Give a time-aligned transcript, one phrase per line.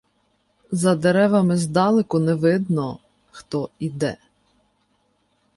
[0.83, 2.99] За деревами здалеку не видно,
[3.31, 4.17] хто 'іде.